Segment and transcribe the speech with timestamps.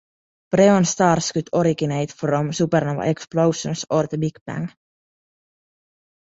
[0.53, 4.73] Preon stars could originate from supernova explosions or the big bang.